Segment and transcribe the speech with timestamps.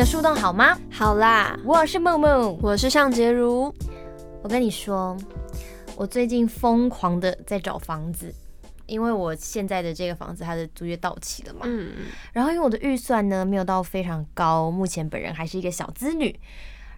[0.00, 0.78] 的树洞好吗？
[0.90, 3.70] 好啦，我是梦梦，我是尚洁如。
[4.42, 5.14] 我跟你说，
[5.94, 8.34] 我最近疯狂的在找房子，
[8.86, 11.66] 因为我现在的这个房子它的租约到期了嘛。
[12.32, 16.34] 然后因为我的预算呢没有到非常高，目前本人还是一个小资女。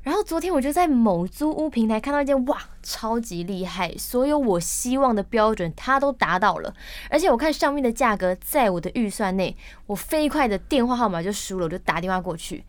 [0.04, 6.72] 然后昨天我就在某租屋平台看到一间，哇，超级厉害，所有我希望的标准它都达到了，
[7.10, 9.56] 而且我看上面的价格在我的预算内，
[9.86, 12.64] 我飞快的电话号码就输了，我就打电话过去，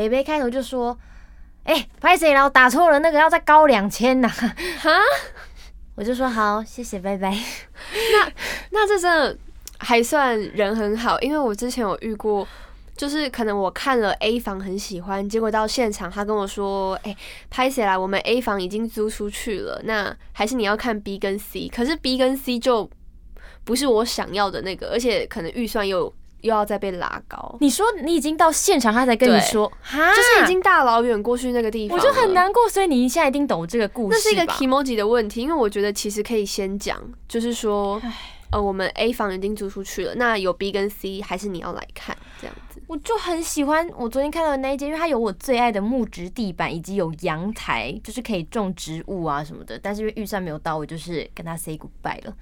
[0.00, 0.98] 北北开头就说，
[1.64, 2.44] 哎，拍谁了？
[2.44, 4.90] 我打错了，那个要再高两千呐，哈，
[5.94, 7.30] 我就说好，谢谢，拜拜。
[7.92, 8.32] 那
[8.70, 9.36] 那这真的
[9.78, 12.48] 还算人很好，因为我之前有遇过。
[12.96, 17.16] 就是可能我看了 A 房很喜欢，结果到现场他跟我说：“哎，
[17.48, 21.66] 拍起来我们 A 房已经租出去了，那还是你要看 B 跟 C。
[21.68, 22.90] 可是 B 跟 C 就
[23.64, 26.12] 不是我想要的那个，而且可能预算又
[26.42, 32.68] 又要再被拉高。”你说你已经到现场，他才跟你说，就是已经大老远过去那个地方，我就很难过。
[32.68, 38.00] 所以你现在一定懂这个故事，那是一个 emoji 的问题，因为我觉得其实可以先讲，就是说，
[38.52, 42.80] 呃，我们 A 房已经租出去了，那有 B 跟 C，还是你要来看这样子。
[42.86, 49.78] 我就很喜欢我昨天看到的那一间，因为它有我最爱的木质地板，以及有阳台，就是可以种植物啊什么的。
[49.78, 52.34] 但是因为预算没有到，我就是跟他 say goodbye 了。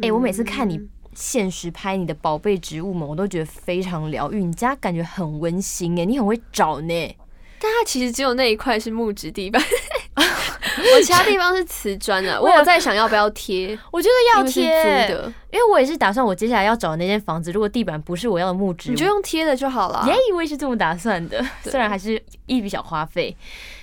[0.00, 0.80] 哎，我每次看你
[1.16, 4.44] 现实拍你的宝贝植物们，我都觉得非常疗愈。
[4.44, 7.16] 你家感觉很温馨哎，你很会找呢。
[7.58, 9.60] 但它其实只有那一块是木质地板。
[10.14, 14.68] 我其他地方是瓷砖的， 我有在想要不要贴，我觉得要贴
[15.08, 20.04] 的，因为我也是打算我接下来要找的那间房子，如果地板不是我要的木质，你就用贴的就好了。
[20.06, 23.34] 耶，我也是这么打算的， 虽然还是一笔小花费。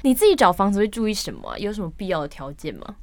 [0.04, 1.58] 你自己找房子会注意什么？
[1.58, 2.96] 有什么必要的条件吗？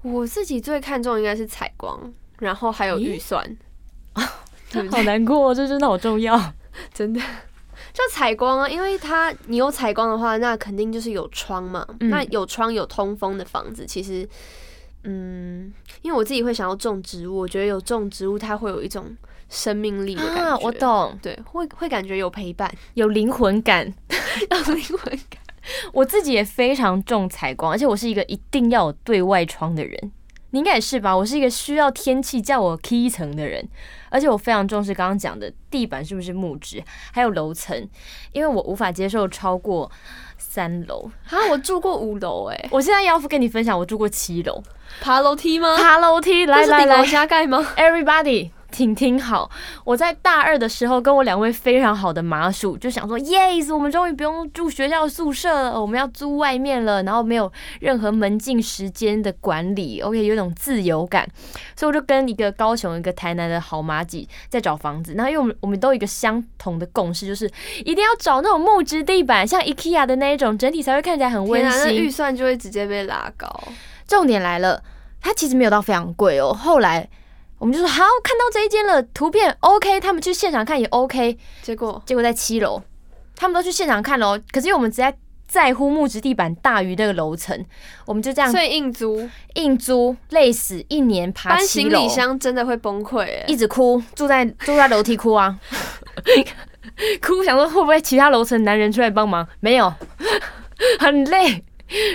[0.00, 2.12] 我自己最看重应该是采光，
[2.44, 3.44] 然后还有预算
[4.12, 4.22] 啊，
[4.90, 6.52] 好难过，这真的好重要，
[6.92, 7.20] 真的。
[7.92, 11.86] 就采光啊，因为它你有采光的话，那肯定就是有窗嘛。
[12.00, 14.28] 那有窗有通风的房子，其实，
[15.04, 15.72] 嗯，
[16.02, 19.16] 因为我自己会想要种植物，我觉得有种植物，它会有一种
[19.48, 20.58] 生命力的感觉。
[20.58, 23.94] 我懂，对，会会感觉有陪伴，有灵魂感，
[24.50, 25.40] 有灵魂感。
[25.92, 30.12] 我自己也非常重采光，而且我是一个一定要有对外窗的人。
[30.54, 31.16] 你应该也是吧？
[31.16, 33.68] 我是一个需要天气叫我 key 层的人，
[34.08, 36.80] 而且我非常重视刚刚讲的地板是不是木质，
[37.12, 37.76] 还有楼层，
[38.30, 39.90] 因为我无法接受超过
[40.38, 41.50] 三楼啊！
[41.50, 44.62] 我住过五楼哎，我现在要跟你分享，我住过七楼，
[45.00, 45.76] 爬楼梯吗？
[45.76, 48.50] 爬楼梯，来来来，加盖吗？Everybody。
[48.74, 49.48] 请听好，
[49.84, 61.24] 我在大二的时候，跟我两位非常好的麻薯就想说，yes，我们终于不用住学校宿舍了，我们要租外面了，然后没有任何门禁时间的管理，OK，有种自由感，
[61.76, 65.14] 所以我就跟一个高雄、一个台南的好麻吉在找房子。
[65.14, 67.48] 然后因为我们我们都有一个相同的共识，就是
[67.84, 71.94] 一定要找那种木质地板，像 IKEA 的那一种，整体才会看起来很温馨。
[71.94, 73.48] 预算就会直接被拉高。
[74.08, 74.82] 重点来了，
[75.20, 76.52] 它其实没有到非常贵哦。
[76.52, 77.08] 后来。
[77.64, 82.82] 我们就说好，看到这一间了，图片 OK，他们去现场看也 OK，结果结果在七楼，
[83.34, 84.38] 他们都去现场看喽。
[84.52, 85.16] 可是因为我们只在
[85.48, 87.58] 在乎木质地板大于那个楼层，
[88.04, 95.58] 我们就这样，所以硬租硬租累死，一年爬七楼，搬行李箱真的会崩溃，一直哭，住在住在楼梯哭啊，
[97.26, 99.48] 哭想说会不会其他楼层男人出来帮忙？
[99.60, 99.90] 没有，
[101.00, 101.64] 很累。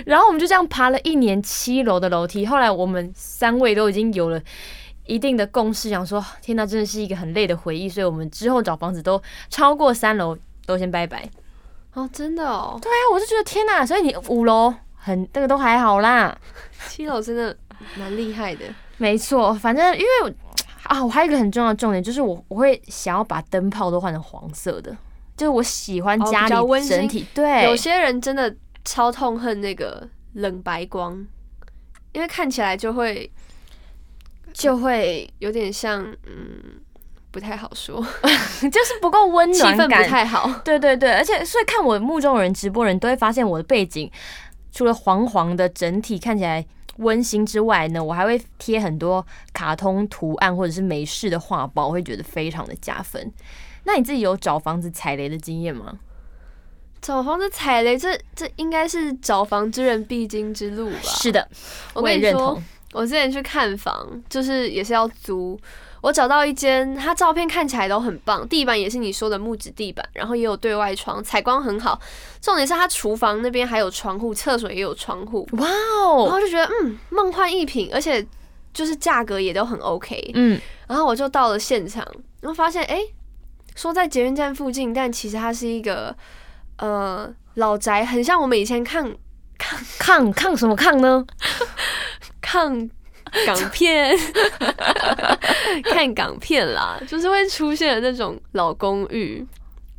[0.05, 4.39] 然后我们就这样爬了一年七楼的楼梯，后来我们三位都已经有了。
[5.09, 10.37] 一定的共识，想说天哪，真的是一个很累的回忆，所以我们之后找房子都超过三楼
[10.67, 11.27] 都先拜拜。
[11.95, 12.77] 哦，真的哦。
[12.79, 16.37] 对啊，我就觉得天哪，所以你五楼很那个都还好啦，
[16.87, 17.57] 七楼真的
[17.95, 18.65] 蛮厉害的。
[18.97, 20.35] 没错，反正因为
[20.83, 24.95] 啊，我还有一个很重要的重点，就是我我会想要把灯泡都换成黄色的，
[25.35, 27.25] 就是我喜欢家里整体。
[27.33, 28.55] 对，有些人真的
[28.85, 31.13] 超痛恨那个冷白光，
[32.11, 33.31] 因为看起来就会。
[34.59, 36.79] 就会有点像，嗯，
[37.31, 37.95] 不太好说，
[38.69, 40.61] 就是不够温暖感，不太好。
[40.63, 44.11] 对对对，而且所以看我目中人直播人都会发现我的背景
[44.71, 46.65] 除了黄黄的整体看起来
[46.97, 53.31] 温馨之外呢，我还会贴很多卡通图案或者是美式的画报，我会觉得非常的加分。
[53.85, 55.97] 那你自己有找房子踩雷的经验吗？
[57.01, 60.97] 找房子踩雷，这这应该是找房之人必经之路吧？
[61.01, 61.47] 是的，
[61.93, 62.61] 我也认同。
[62.93, 65.59] 我之前去看房，就是也是要租。
[66.01, 71.99] 我找到一间，它照片看起来都很棒，地板也是你说的木质地板，然后也有对外窗，采光很好。
[72.41, 75.45] 重点是它厨房那边还有窗户，厕所也有窗户。
[75.57, 76.23] 哇哦！
[76.23, 78.25] 然后就觉得嗯，梦幻一品，而且
[78.73, 80.31] 就是价格也都很 OK。
[80.35, 82.01] 嗯，然后我就到了现场，
[82.39, 83.01] 然后发现哎，
[83.75, 86.15] 说在捷运站附近，但其实它是一个
[86.77, 89.03] 呃老宅，很像我们以前看
[89.57, 91.25] 看看看什么看呢？
[92.51, 92.89] 看
[93.45, 94.17] 港片，
[95.85, 99.45] 看港片啦，就是会出现那种老公寓，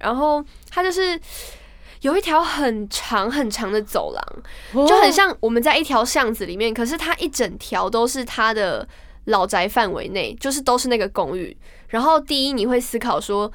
[0.00, 1.19] 然后它就是
[2.00, 8.87] 有一条很长很长的走廊，就很像我们在一条巷子里面，可是它一整条都是它的
[9.26, 11.56] 老宅范围内，就是都是那个公寓。
[11.87, 13.50] 然后第一你会思考说。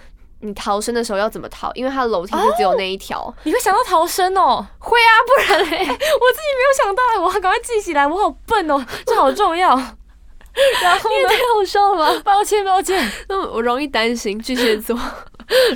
[0.45, 1.71] 你逃生的时候要怎么逃？
[1.74, 4.65] 因为它的楼梯就只有那一条，你会想到逃生哦？
[4.80, 9.69] 会啊，不然嘞，我自己没有想到，我赶快记起来，我好笨哦，这好重要。
[10.81, 11.27] 然后呢？
[11.27, 12.19] 太好笑了吗？
[12.24, 14.97] 抱歉，抱歉， 那我容易担心巨蟹座。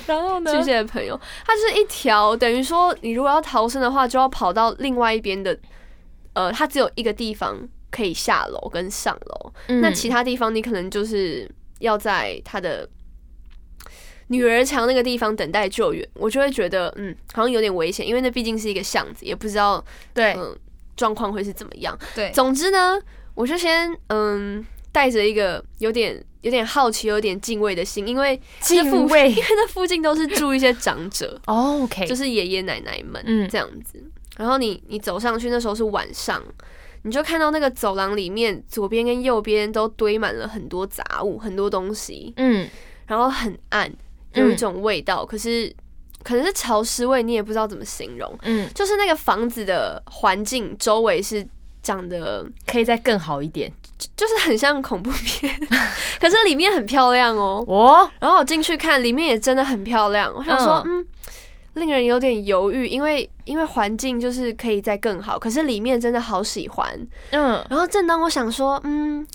[0.06, 0.52] 然后呢？
[0.52, 5.58] 巨蟹的朋友，它是一条，等于说你如果要逃生的话，就要跑到另外一边的，
[6.34, 7.60] 呃，它只有一个地方
[7.92, 9.52] 可以下楼跟上楼，
[9.82, 11.50] 那其他地方你可能就是
[11.80, 12.88] 要在它的。
[14.30, 19.84] 女儿墙那个地方等待救援，我就会觉得，嗯，好像有点危险，因为那毕竟是一个巷子，也不知道，
[20.14, 20.56] 对，嗯，
[20.96, 21.98] 状况会是怎么样。
[22.16, 23.00] 对，总之呢，
[23.34, 34.04] 我就先，嗯，带着一个有点、有点好奇、有点敬畏的心，因为敬畏，因为那附近都是住一些长者， OK，就是爷爷奶奶们，嗯，这样子。
[34.38, 36.40] 然后你你走上去，那时候是晚上，
[37.02, 42.70] 你就看到那个走廊里面左边跟右边都堆满了很多杂物，很多东西，嗯，
[43.08, 43.92] 然后很暗。
[44.34, 45.74] 有一种味道，可是
[46.24, 48.34] 可能是潮湿味，你也不知道怎么形容。
[48.44, 51.46] 嗯，就是那个房子的环境周围是
[51.82, 53.72] 长得可以再更好一点，
[54.16, 55.54] 就是很像恐怖片，
[56.20, 57.64] 可是里面很漂亮哦。
[57.68, 60.32] 哦，然后我进去看，里面也真的很漂亮。
[60.36, 61.06] 我想说，嗯，
[61.74, 67.08] 令人有点犹豫，因为因为环境就是可以再更好，可是里面真的好喜欢。
[67.32, 69.26] 嗯，然后正当我想说，嗯。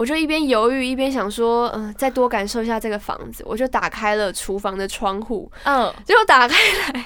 [0.00, 3.44] 我就一边犹豫一边想说，嗯，再多感受一下这个房子。
[3.46, 6.56] 我就打开了厨房的窗户，嗯，结果打开
[6.94, 7.04] 来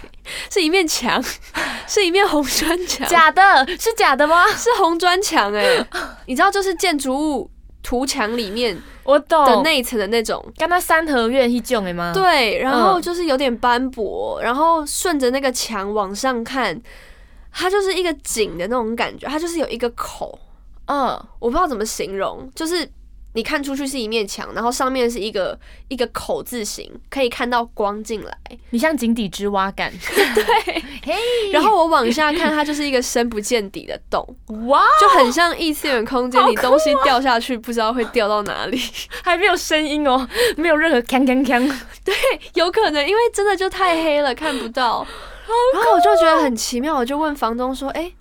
[0.49, 1.20] 是一面墙，
[1.88, 3.05] 是一面红砖墙。
[3.08, 4.46] 假的，是假的吗？
[4.46, 5.85] 是红砖墙哎，
[6.26, 7.50] 你知道，就是建筑物
[7.82, 12.12] 图墙里面我懂的内层的那种，跟那三合院一种的吗？
[12.14, 16.81] 对，然后就是有点斑驳，然后顺着那个墙往上看，
[17.50, 20.38] 它就是一个井的那种感觉，它就是有一个口。
[20.87, 22.89] 嗯，我不知道怎么形容，就是
[23.33, 25.59] 你看出去是一面墙，然后上面是一个
[25.89, 28.37] 一个口字形，可以看到光进来。
[28.71, 29.93] 你像井底之蛙感，
[30.35, 30.85] 对。
[31.53, 34.27] 然后我往下看，它就是一个深不见底的洞，
[34.67, 38.81] 哇，就很像异次元空间，你东西掉下去不知道会掉到哪里，
[39.23, 40.27] 还没有声音哦，
[40.57, 41.61] 没有任何锵锵锵。
[42.05, 42.15] 对，
[42.55, 45.07] 有可能，因为真的就太黑了，看不到。
[45.75, 48.13] 然后我就觉得很奇妙，我就问房东说：“哎。”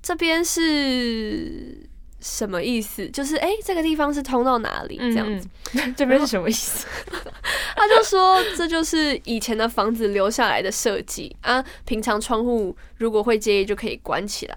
[0.00, 1.77] 这边是
[2.20, 3.08] 什么意思？
[3.10, 4.96] 就是哎，这个地方是通到哪里？
[4.98, 5.48] 这样子，
[5.96, 6.86] 这边是什么意思？
[7.76, 11.64] 他就说这就是以前的房子留下来的设计啊。
[11.84, 14.56] 平常窗户如果会介意，就可以关起来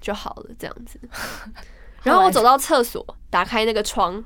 [0.00, 1.00] 就好了，这样子。
[2.04, 4.24] 然后我走到厕所，打开那个窗，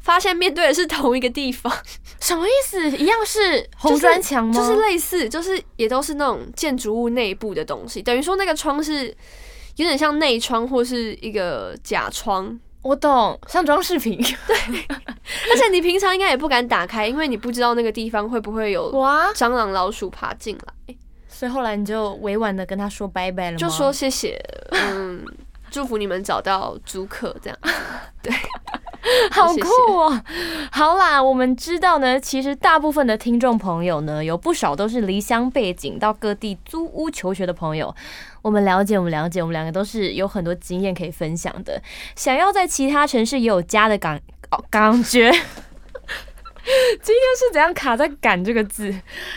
[0.00, 1.72] 发现面对的是同一个地方。
[2.20, 2.90] 什么意思？
[2.98, 4.52] 一样是红砖墙吗？
[4.54, 8.02] 就是类似，就是也都是那种建筑物内部的东西。
[8.02, 9.16] 等于说那个窗是。
[9.76, 14.20] 有点像内窗或是一个假窗，我懂，像装饰品。
[14.46, 14.56] 对，
[14.88, 18.92] 而且你平常应该也不敢打开，因为你不知道那个地方会不会有
[19.34, 20.94] 蟑螂、老鼠爬进来。
[21.28, 25.22] 所以后来你就委婉的跟他说拜拜了，就说谢谢，嗯，
[25.70, 27.58] 祝福你们找到租客，这样。
[28.22, 28.32] 对。
[29.30, 30.22] 好酷哦！
[30.70, 37.94] 好啦，我们知道呢，其实大部分的听众朋友呢，有不少都是离乡背景到各地租屋求学的朋友。
[38.42, 41.80] 我们了解，我们了解，我们两个都是有很多经验可以分享的。
[42.14, 44.20] 想要在其他城市也有家的感
[44.70, 45.32] 感觉。
[47.00, 48.92] 今天是怎样卡在“赶”这个字？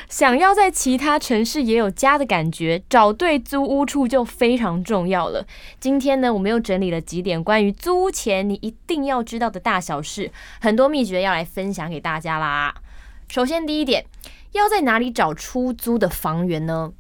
[0.10, 5.46] 想要在其他城市也有家的感觉，找对租屋处就非常重要了。
[5.80, 12.74] 今天呢，我们又整理了几点关于租屋前你一定要知道的大小事，很多秘诀要来分享给大家啦。
[13.28, 14.06] 首先，第一点，
[14.54, 16.94] 要在哪里找出租的房源呢？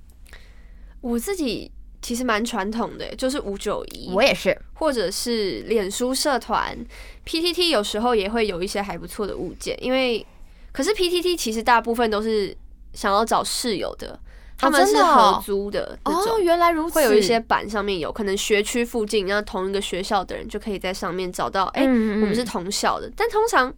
[1.01, 1.71] 我自己。
[2.09, 6.75] 其实蛮传统的，就是五九一，我也是，或者是脸书社团
[7.23, 10.25] ，PTT 有时候也会有一些还不错的物件，因为
[10.71, 12.57] 可是 PTT 其实大部分都是
[12.93, 14.19] 想要找室友的，
[14.57, 23.71] 他们是合租的哦，原来如此，会有一些板上面有可能学区附近，然后同一个学校的人就可以在上面找到，哎，我们是同校的，但通常，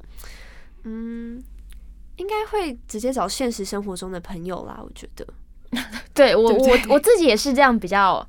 [0.86, 1.44] 嗯，
[2.16, 5.28] 应该会直接找现实生活中的朋友啦，我觉得。
[6.13, 8.25] 对我我我自己也是这样比较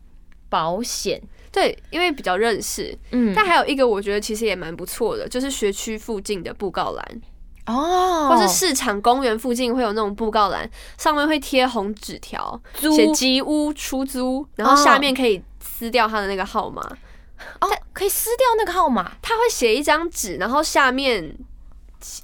[0.49, 1.21] 保险，
[1.51, 2.97] 对，因为比较认识。
[3.11, 7.21] 嗯，但还有一个我觉得其实也蛮不错的，就是学区附近的布告栏
[7.67, 10.69] 哦，或是市场公园附近会有那种布告栏，
[10.99, 16.83] 上面会贴红纸条，写吉屋出租，然后下面可以撕掉他的那个号码。
[17.61, 21.37] 哦，可以撕掉那个号码，他会写一张纸，然后下面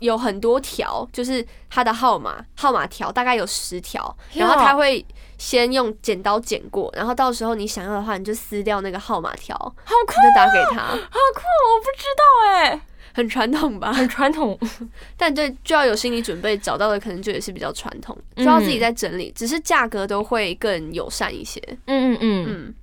[0.00, 5.04] 有很多条，就是他的号码号码条，大概有十条，然后他会
[5.38, 12.80] 先用剪刀剪过，然后到时候你想要的话，你就撕掉那个号码条，好酷，就打给他，好酷，我不知道哎。
[13.14, 14.56] 很传统吧，很传统，
[15.16, 21.60] 但对就要有心理准备，找到的可能就也是比较传统，就要自己在整理，只是价格都会更友善一些。
[21.86, 22.74] 嗯嗯嗯嗯。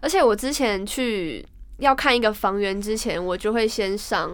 [0.00, 1.44] 而且我之前去
[1.78, 4.30] 要看一个房源之前，我就会先上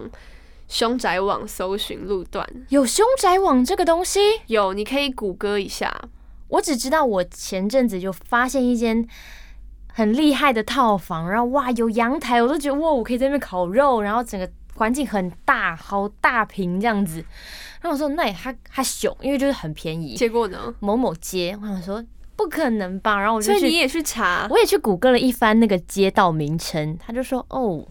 [0.68, 2.46] 凶宅网搜寻路段。
[2.68, 4.20] 有凶宅网这个东西？
[4.46, 6.08] 有，你可以谷歌一下。
[6.48, 9.08] 我只知道我前阵子就发现一间。
[9.90, 17.16] 很厉害的套房，然后哇有阳台，我都觉得哇我可以在那边烤肉，然后整个环境很大，好大平这样子。
[17.80, 20.14] 然后我说那也还还熊，因为就是很便宜。
[20.14, 20.72] 结果呢？
[20.78, 22.00] 某某街，我想说
[22.36, 27.84] 不可能吧，然后我就所以你也去查，我也去谷歌了一番那个街道名称，他就说哦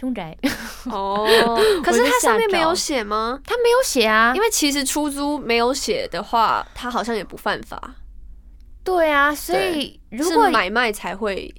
[0.00, 0.34] 凶宅
[0.90, 1.26] 哦，
[1.84, 3.38] 可是它上面没有写吗？
[3.44, 7.96] 它没有写啊，因为其实出租没有写的话，它好像也不犯法。
[8.82, 11.54] 对啊，所以如果买卖才会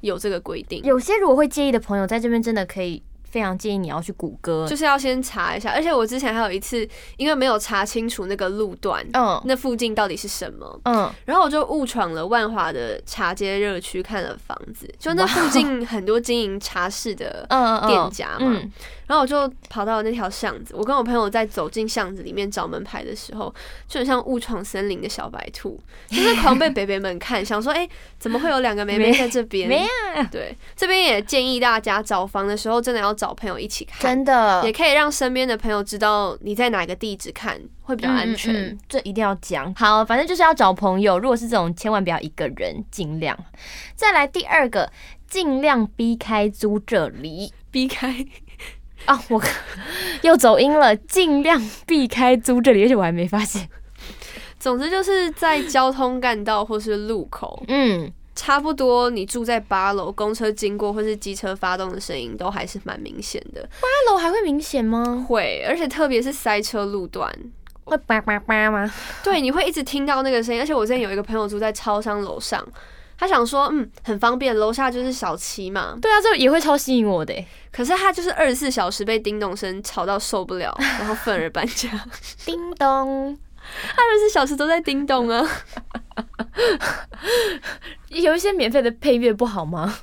[0.00, 0.82] 有这个规定。
[0.82, 3.02] 有些如果会介意的朋友，在这边真的可以。
[3.34, 5.72] 非常建议你要去谷歌，就是要先查一下。
[5.72, 17.44] 而且我之前还有一次，因为没有查清楚那个路段，嗯，那附近到底是什么，嗯，然后我就误闯了万华的茶街热区看了房子，就那附近很多经营茶室的
[17.88, 18.56] 店家嘛，
[19.08, 23.52] 然后我就跑到那条巷子，我跟我朋友在走进巷子里面找门牌的时候，
[23.88, 25.76] 就很像误闯森林的小白兔，
[26.08, 27.88] 就是狂被 北北们看，想说，哎，
[28.20, 29.66] 怎么会有两个妹妹在这边？
[29.68, 29.84] 没
[30.14, 33.24] 啊，对，这边也建议大家找房的时候，真的要找。
[33.24, 38.78] 找朋友一起看，真的也可以让身边的朋友知道你在哪个地址看会比较安全。
[38.86, 41.18] 这一定要讲好，反正就是要找朋友。
[41.18, 43.34] 如果是这种，千万不要一个人，尽量。
[43.94, 44.92] 再来第二个，
[45.26, 48.14] 尽量避开租这里，避开
[49.06, 49.22] 啊！
[49.28, 49.42] 我
[50.22, 53.68] 又走音了，尽量避开租这里，而且我还没发现。
[54.58, 58.12] 总之就是在交通干道或是路口，嗯。
[58.36, 63.62] 差不多，你住在八楼，公车经过或是机车发动的声音都还是蛮明显的。
[63.80, 65.24] 八楼还会明显吗？
[65.28, 67.32] 会，而且特别是塞车路段，
[67.84, 68.92] 会叭叭叭吗？
[69.22, 70.60] 对，你会一直听到那个声音。
[70.60, 72.60] 而且我之前有一个朋友住在超商楼上，
[73.16, 75.96] 他想说，嗯，很方便，楼下就是小七嘛。
[76.00, 77.34] 对啊，这也会超吸引我的。
[77.72, 81.88] 可是他就是二十四小时被叮咚声吵到受不了，然后愤而搬家。
[82.44, 83.38] 叮咚。
[83.64, 85.42] 二十四小时都在叮咚啊！
[88.08, 90.00] 有一些免费的配乐不好吗？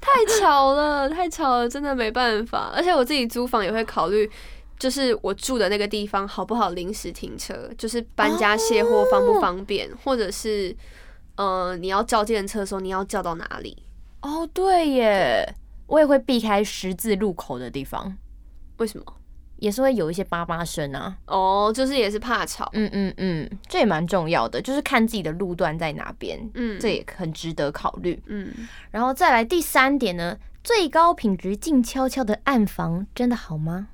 [0.00, 2.70] 太吵了，太吵了，真的没办法。
[2.72, 4.30] 而且我自己租房也会考虑，
[4.78, 10.74] 就是我住的那个地方好不好临时停车，就是搬家卸货方不方便，或者是
[11.36, 13.82] 呃，你要叫电车的时候，你要叫到哪里？
[14.22, 15.54] 哦，对耶，
[15.86, 18.16] 我也会避开十字路口的地方。
[18.78, 19.04] 为什么？
[19.58, 28.52] 也是会有一些叭叭声啊，哦，就是也是怕吵，嗯嗯嗯，这也蛮重要的，就是看自己的路段在哪边，嗯，这也很值得考虑，嗯，
[28.90, 33.88] 然后再来第三点呢，最高品质静悄悄的暗房真的好吗？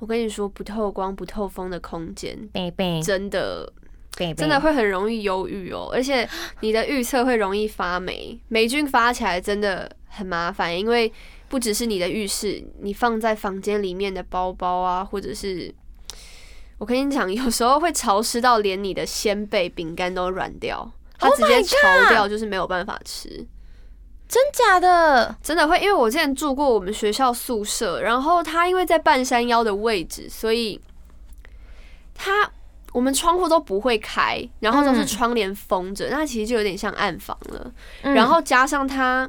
[0.00, 2.36] 我跟你说，不透光不透风的空间，
[3.02, 3.72] 真的，
[4.36, 6.28] 真的会很容易忧郁哦，而且
[6.60, 11.12] 你的预测会容易发霉，霉菌发起来真的很麻烦，因为。
[11.48, 15.70] 不只是你的浴室，你放在房间里面的包包啊，或者是
[16.78, 21.76] 我跟你讲，有时候会潮湿到连你的鲜贝饼干都软掉，它直接潮
[22.08, 23.28] 掉，就是没有办法吃。
[24.26, 25.36] 真假的？
[25.42, 30.80] 真的会，因为我之前住过我们学校宿舍，然后它因为在半山腰的位置，所以
[32.14, 32.50] 它
[32.92, 37.72] 我们窗户都不会开，然后都是窗帘封着，那其实就有点像暗房了。
[38.02, 39.28] 然后加上它。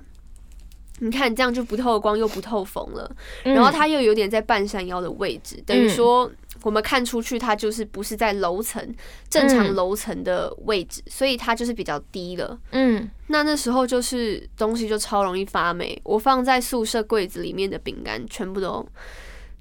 [1.00, 3.12] 你看，这样就不透光又不透风了，
[3.44, 8.96] 然后它又有点在半山腰的位置，等于说我们看出去它就是不是在楼层
[9.28, 12.58] 正常楼层的位置，所以它就是比较低了。
[12.72, 18.88] 嗯，那那时候就是东西就超容易发霉，我放在宿舍柜子里面的饼干全部都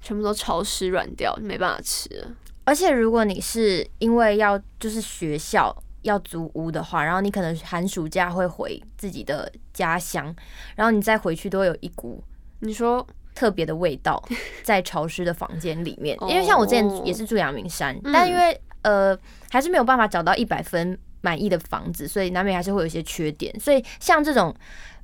[0.01, 2.27] 全部都潮湿软掉，没办法吃了。
[2.65, 5.75] 而且如果你是因为要就是学校。
[6.03, 10.35] 要租屋的话，然后你可能寒暑假会回自己的家乡，
[10.75, 12.21] 然后你再回去都会有一股
[12.59, 14.21] 你说特别的味道
[14.63, 16.17] 在潮湿的房间里面。
[16.27, 19.17] 因为像我之前也是住阳明山，但因为呃
[19.49, 23.57] 还是没有办法找到一百分满意的房子，所以难免还是会有一些缺点。
[23.57, 24.53] 所以像这种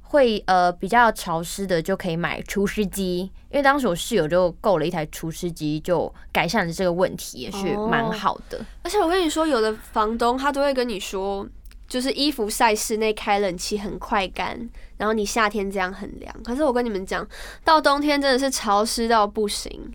[0.09, 3.19] 会呃比较潮湿的就可以买除湿机，
[3.51, 8.59] 因为当时我室友就购了一台除湿机，就改善了这个问题，也是蛮好的。
[8.81, 11.47] 而且我跟你说，有的房东他都会跟你说，
[11.87, 16.35] 就是衣服晒室内开冷气很快干，然后你夏天这样很凉。
[16.43, 17.27] 可是我跟你们讲，
[17.63, 19.93] 到冬天真的是潮湿到不行。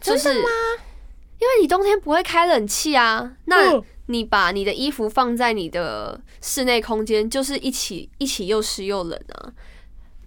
[0.00, 0.48] 真的吗？
[1.40, 9.52] 因为你冬天不会开冷气啊，那你把你的衣服放在你的室内空间，就是一起一起又湿又冷啊。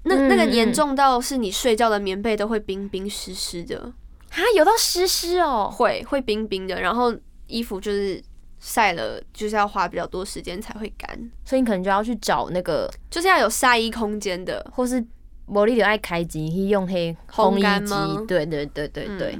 [0.04, 3.94] 那那个严重到是你睡觉的棉被都会冰冰湿湿的
[4.30, 6.80] 啊，有到湿湿哦，会会冰冰的。
[6.80, 7.16] 然后
[7.48, 8.22] 衣服就是
[8.60, 15.02] 晒了，就是要花比较多时间才会干，所以你可能就要去找那个，就是要有晒衣空间的，或是
[15.48, 19.40] 玻璃的爱开机用黑烘衣机，对对对对对。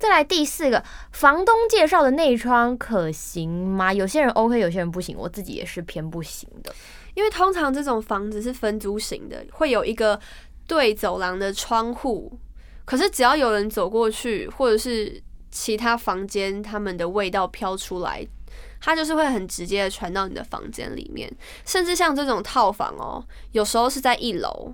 [0.00, 3.92] 再来第四个，房东介绍的内窗可行吗？
[3.92, 5.14] 有些人 OK，有些人不行。
[5.14, 6.74] 我自己也是偏不行的，
[7.12, 10.18] 因为通常这种房子是分租型的，会有一个
[10.66, 12.32] 对走廊的窗户。
[12.86, 18.26] 可是只要有人走过去，或者是其他房间，他们的味道飘出来，
[18.80, 21.30] 它就是会很直接的传到你的房间里面。
[21.66, 24.72] 甚至像这种套房哦，有时候是在一楼。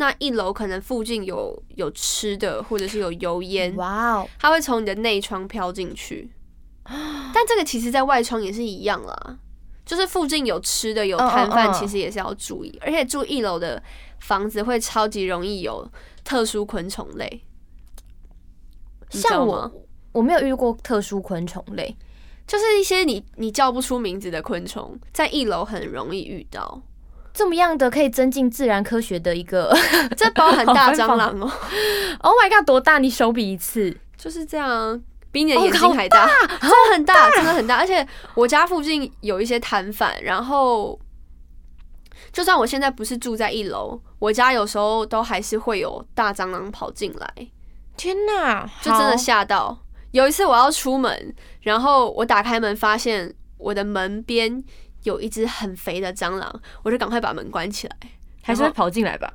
[0.00, 6.30] 那一楼可能附近有有吃的，或者是有油烟，哇哦，它会从你的内窗飘进去。
[7.34, 9.38] 但这个其实在外窗也是一样啦，
[9.84, 12.76] 就是附近有吃的有摊贩，其实也是要注意。
[12.80, 13.80] 而且住一楼的
[14.20, 15.86] 房子会超级容易有
[16.24, 17.44] 特殊昆虫类。
[19.10, 19.70] 像我，
[20.12, 21.94] 我没有遇过特殊昆虫类，
[22.46, 26.82] 就是一些你你叫不出名字的昆虫，在一楼很容易遇到。
[27.40, 29.74] 这么样的可以增进自然科学的一个，
[30.14, 31.50] 这包含大蟑螂哦。
[32.18, 32.98] Oh my god，多大？
[32.98, 36.26] 你手比一次，就是这样，比你的眼睛还大，
[36.60, 37.78] 真的很大，真的很大。
[37.78, 41.00] 而且我家附近有一些摊贩，然后
[42.30, 47.26] 就算我现在不是住在一楼，我家有时候都还是会有大蟑螂跑进来。
[47.96, 49.78] 天哪，就真的吓到。
[50.10, 54.62] 有一次我要出门，然后我打开门，发现我的门边。
[55.04, 57.96] 有一只很肥的蟑螂，我就赶快把门关起来，
[58.42, 59.32] 还是会跑进来吧？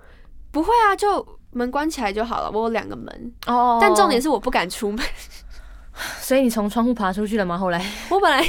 [0.51, 2.49] 不会啊，就门关起来就好了。
[2.51, 5.05] 我有两个门哦，但重点是我不敢出门，
[6.21, 7.57] 所以你从窗户爬出去了吗？
[7.57, 8.45] 后来我本来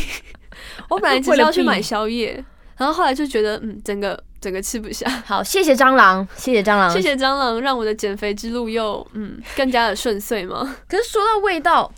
[0.88, 2.44] 我本来 只是要去买宵夜，
[2.76, 5.08] 然后后来就觉得嗯，整个整个吃不下。
[5.26, 10.76] 好， 谢谢蟑螂，谢谢蟑螂，谢谢蟑螂，让我的减肥之路又嗯更加的顺遂吗？
[10.88, 11.92] 可是说到味道，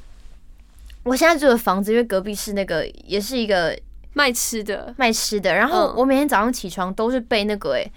[1.03, 3.79] 我现在住的房子，因为隔壁是那个也是一个。
[4.19, 7.89] 卖吃的，卖吃的，然后我每天早上起床都是被那个哎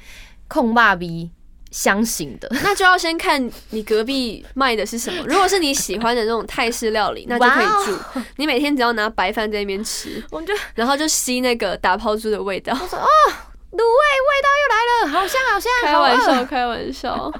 [0.47, 1.31] 控爸比
[1.71, 5.23] 香醒的， 那就要先看你隔壁卖的是什么。
[5.25, 8.21] 如果是你喜欢的那种泰式料理，那就可以住。
[8.35, 12.71] 你每天只要拿白饭在那边吃， 我就然后就吸那个打抛猪的味道。
[12.79, 13.07] 我说哦，
[13.71, 15.71] 卤味味道又来了，好香好香。
[15.81, 17.31] 开玩笑，开玩笑，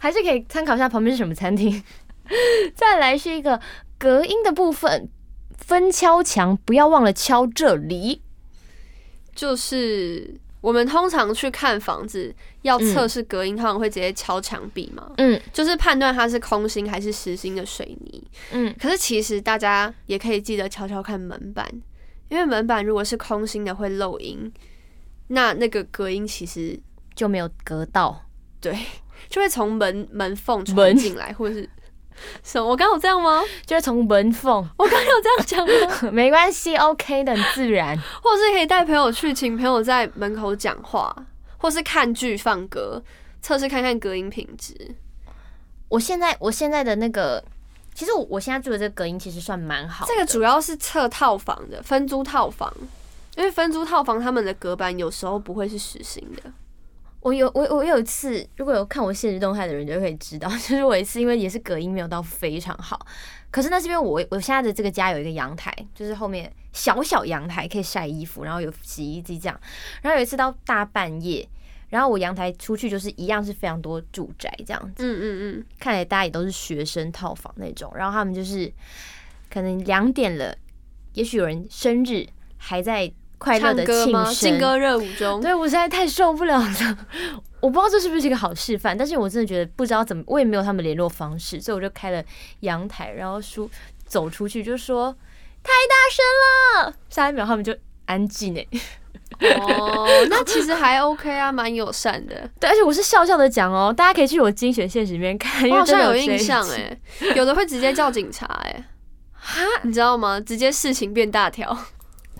[0.00, 1.82] 还是可以参考一下旁边是什么餐厅。
[2.74, 3.60] 再来是一个
[3.98, 5.10] 隔音的部分，
[5.58, 8.22] 分敲墙不要忘了敲这里。
[9.40, 15.10] 就是我们通常去看房子要测试隔音，他们会直接敲墙壁嘛。
[15.16, 18.22] 嗯，就是判断它是空心还是实心的水泥。
[18.52, 21.66] 嗯，可是其实大家也可以记得敲敲看门板，
[22.28, 24.52] 因为门板如果是空心的会漏音，
[25.28, 26.78] 那那个隔音其实
[27.14, 28.26] 就没有隔到，
[28.60, 28.78] 对，
[29.30, 31.66] 就会从门门缝传进来，或者是。
[32.42, 32.66] 什么？
[32.66, 33.42] 我刚有这样吗？
[33.64, 34.68] 就是从门缝。
[34.76, 36.10] 我刚有这样讲吗？
[36.12, 37.96] 没关系，OK 的，很自然。
[38.22, 41.14] 或者是可以带朋友去，请朋友在门口讲话，
[41.58, 43.02] 或是看剧放歌，
[43.40, 44.94] 测试看看隔音品质。
[45.88, 47.42] 我现在我现在的那个，
[47.94, 50.06] 其实我我现在住的这个隔音其实算蛮好。
[50.06, 52.72] 这个主要是测套房的分租套房，
[53.36, 56.52] 因为分租套房他们的隔板有时候不会是实心的。
[57.20, 63.06] 我有我我有一次，如果有看我现实动态的人就可以知道， 就是我一次因为也是隔音没有到非常好，
[63.50, 69.60] 可是那是因为我我现在的这个家有一个阳台，就是后面小小阳台可以晒衣服，然后有洗衣机这样。
[70.00, 71.46] 然后有一次到大半夜，
[71.90, 75.24] 然后我阳台出去就是一样是非常多住宅这样子，嗯嗯
[75.58, 78.72] 嗯，看来大家也都是学生套房那种，然后他们就是
[79.50, 80.56] 可能两点了，
[81.12, 83.12] 也许有人生日还在。
[83.40, 86.98] 快乐的庆生，劲歌热舞中，对我实在太受不了了。
[87.60, 92.22] 我不知道这是不是一个好示范，但是我真的觉得不知道怎么，我也没有他们联络方式，所以我就开了
[92.60, 93.68] 阳台，然后说
[94.06, 95.10] 走出去就说
[95.62, 97.74] 太大声了，下一秒他们就
[98.04, 98.66] 安静哎。
[99.58, 102.48] 哦， 那其实还 OK 啊，蛮友善的。
[102.58, 106.98] 对，而且我是笑笑的讲哦，大家可以去我精选现实里面看，好像有印象哎，
[107.34, 108.84] 有的会直接叫警察哎，
[109.32, 110.38] 哈，你知道吗？
[110.40, 111.76] 直接事情变大条。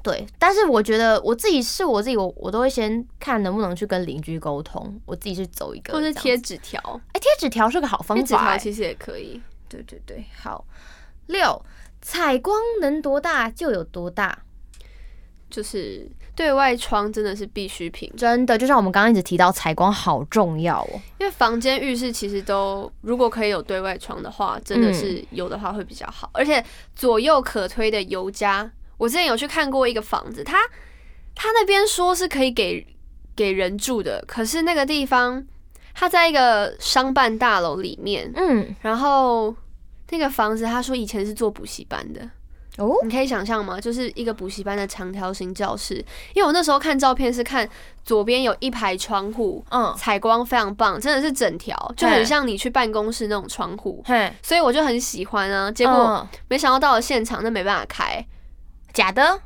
[0.02, 6.80] 对，但是我觉得我自己是我自己，我我都会先看能不能去跟邻居沟通，我自己去走一个，或是贴纸条。
[7.12, 9.40] 哎，贴纸条是个好方法，纸条其实也可以。
[9.68, 10.64] 对对对，好。
[11.26, 11.64] 六，
[12.00, 14.38] 采光能多大就有多大。
[15.50, 21.00] 就是对外窗真的是必需品，真的就像我们刚刚一直提到，采光好重要哦。
[21.18, 26.30] 因为房间、浴室其实都如果可以有对外窗的话，真的是有的话会比较好。
[26.32, 30.58] 而且左右可推的油家，我之前有去看过一个房子，他
[31.34, 32.86] 他那边说是可以给
[33.34, 35.42] 给人住的，可是那个地方
[35.94, 39.54] 他在一个商办大楼里面，嗯，然后
[40.10, 42.28] 那个房子他说以前是做补习班的。
[42.78, 43.80] 哦，你可以想象吗？
[43.80, 45.94] 就是一个补习班的长条形教室，
[46.34, 47.68] 因为我那时候看照片是看
[48.04, 54.02] 左边有一排窗户，嗯，采光非常棒，真的是整条，就很像你去办公室那种窗户，
[54.40, 55.70] 所以我就很喜欢啊。
[55.70, 58.24] 结果没想到到了现场，那没办法开，
[58.92, 59.40] 假的，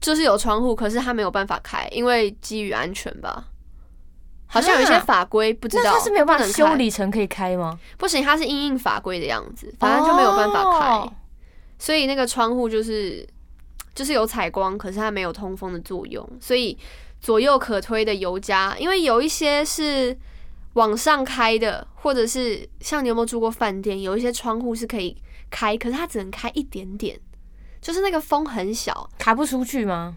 [0.00, 3.48] 就是有窗户，可是它没有办法开，因为基于安全吧，
[4.46, 7.78] 好像有一些法规不知道，它是没有办法修理成可以开吗？
[7.98, 11.10] 不行，它是硬硬法规的样子，反正就没有办法开。
[11.78, 13.26] 所以那个窗户就是
[13.94, 16.26] 就是有采光，可是它没有通风的作用。
[16.40, 16.78] 所以
[17.20, 20.16] 左右可推的油加，因为有一些是
[20.74, 25.16] 往上开的，或者是像你有没有住过饭店，有一些窗户是可以
[25.50, 27.18] 开，可是它只能开一点点，
[27.84, 30.16] 就是那个风很小，卡不出去吗？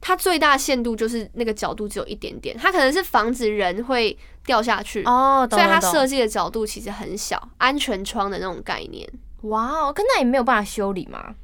[0.00, 9.08] 它最大限度就是那个角度只有一点点，它可能是防止人会掉下去哦，所以它设计的角度其实很小，安全窗的那种概念。
[9.42, 11.36] 哇哦，可那也没有办法修理吗？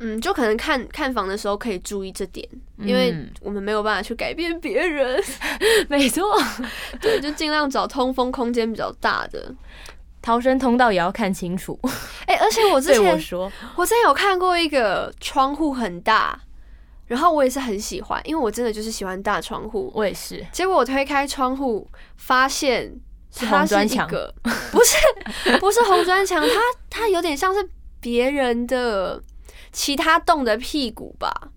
[0.00, 2.46] 嗯，就可能看看房的时候可以注意这点，
[2.78, 5.22] 因为我们没有办法去改变别人。
[5.88, 6.24] 没错，
[7.00, 9.54] 对，就尽量找通风空间比较大的，
[10.24, 11.78] 逃生通道也要看清楚。
[12.24, 16.40] 哎，而且我之前说，我之前有看过一个窗户很大，
[17.06, 19.92] 然后我也是很喜欢，因为我真的就是喜欢大窗户。
[19.94, 22.98] 我也是，结果我推开窗户发现。
[23.36, 24.08] 红砖墙，
[24.70, 29.20] 不是不是红砖墙，它它有点像是别人的
[29.72, 31.50] 其他栋的屁股吧，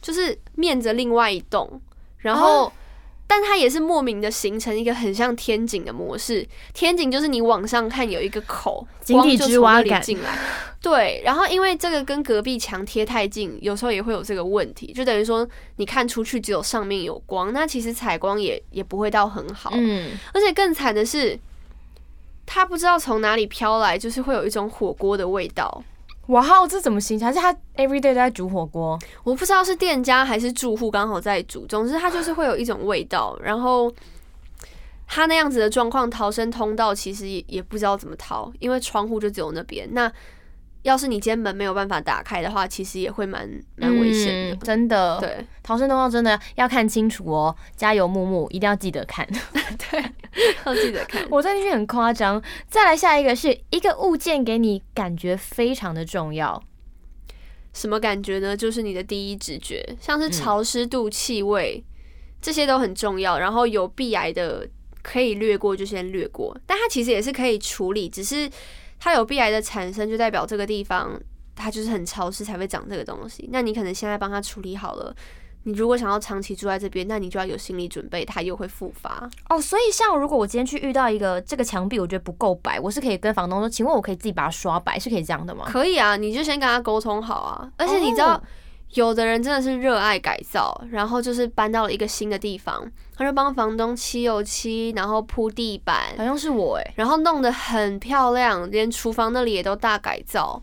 [0.00, 1.78] 就是面着另外一栋，
[2.16, 2.72] 然后。
[3.30, 10.36] 但它也是莫名的形成一个很像天井的模式，天井就是你往上看有一个口，井底之蛙里进来。
[10.82, 19.70] 对，然后因为这个跟隔壁墙贴太近，有时候也会有这个问题，就等于说你看出去只有上面有光，那其实采光也也不会到很好。
[19.74, 21.38] 嗯，而且更惨的是，
[22.44, 25.84] 它不知道从哪里飘来，就是会有一种火锅的味道。
[26.26, 27.26] 哇哦，这怎么形成？
[27.26, 28.96] 还是他 every day 都在煮火锅？
[29.24, 31.66] 我不知道是店家还是住户刚好在煮。
[31.66, 33.36] 总之，他就是会有一种味道。
[33.42, 33.92] 然后，
[35.08, 39.88] 他那样子的状况，逃生通道其实也也不知道怎么逃，因为窗户就只有那边。
[39.92, 40.12] 那
[40.82, 45.18] 要是你今天门没有办法打开的话，其实也会蛮蛮危险的，真的。
[45.20, 47.54] 对，逃生通道真的要看清楚哦。
[47.76, 49.26] 加油，木木，一定要记得看。
[49.90, 50.02] 对，
[50.64, 51.22] 要记得看。
[51.30, 52.42] 我在那边很夸张。
[52.68, 56.62] 再来下一个是一个物件给你感觉非常的重要，
[57.74, 58.56] 什么感觉呢？
[58.56, 61.84] 就是你的第一直觉，像是潮湿度、气味
[62.40, 63.38] 这些都很重要。
[63.38, 64.66] 然后有避癌的
[65.02, 68.48] 可以略过就先略过，但它其实也是可以处理，只是。
[69.00, 71.18] 它有壁癌的产生，就代表这个地方
[71.56, 73.48] 它就是很潮湿才会长这个东西。
[73.50, 75.12] 那你可能现在帮它处理好了，
[75.64, 79.28] 你如果想要长期住在这边，那你就要有心理准备，它又会复发。
[79.48, 85.64] 哦，所以像如果我今天去遇到一个这个墙壁，我觉得不够白，我是可以跟房东说，请问我可以自己把它刷白，是可以这样的吗？
[85.66, 87.72] 可以啊，你就先跟他沟通好啊。
[87.76, 88.40] 而且你知道。
[88.94, 92.84] 有的人真的是热爱改造，然后就是搬到了一个新的地方，
[93.16, 100.60] 他就帮房东漆油漆，然后铺地板，好像是我哎，然后弄得很漂亮，连厨房那里也都大改造。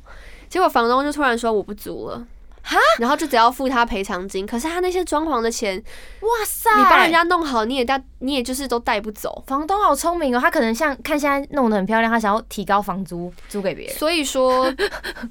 [0.50, 2.28] 结果房东就突然说我不租了，
[2.62, 5.82] 哈，然后就只要付他赔偿金，可是他那些装潢的钱，
[6.20, 9.42] 哇塞，你帮人家弄好，你也带，你也就是都带不走。
[9.48, 13.96] 房东好聪明哦，他可能像看现在弄得很漂亮，他想要提高房租租给别人。
[13.96, 14.70] 所以说，